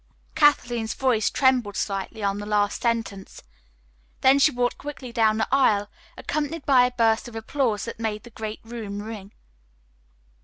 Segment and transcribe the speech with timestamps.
[0.33, 3.43] Kathleen's voice trembled slightly on the last sentence.
[4.21, 8.23] Then she walked quickly down the aisle, accompanied by a burst of applause that made
[8.23, 9.31] the great room ring.